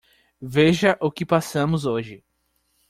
[0.41, 2.23] Veja o que passamos hoje.